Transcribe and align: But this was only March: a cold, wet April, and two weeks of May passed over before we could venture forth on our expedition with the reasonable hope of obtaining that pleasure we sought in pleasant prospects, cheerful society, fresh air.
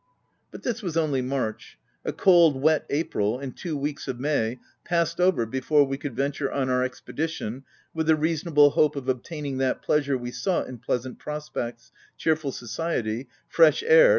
But 0.49 0.63
this 0.63 0.81
was 0.81 0.97
only 0.97 1.21
March: 1.21 1.77
a 2.03 2.11
cold, 2.11 2.59
wet 2.59 2.87
April, 2.89 3.37
and 3.37 3.55
two 3.55 3.77
weeks 3.77 4.07
of 4.07 4.19
May 4.19 4.57
passed 4.83 5.21
over 5.21 5.45
before 5.45 5.83
we 5.83 5.95
could 5.95 6.15
venture 6.15 6.47
forth 6.47 6.59
on 6.59 6.69
our 6.71 6.83
expedition 6.83 7.63
with 7.93 8.07
the 8.07 8.15
reasonable 8.15 8.71
hope 8.71 8.95
of 8.95 9.07
obtaining 9.07 9.59
that 9.59 9.83
pleasure 9.83 10.17
we 10.17 10.31
sought 10.31 10.65
in 10.65 10.79
pleasant 10.79 11.19
prospects, 11.19 11.91
cheerful 12.17 12.51
society, 12.51 13.27
fresh 13.47 13.83
air. 13.83 14.09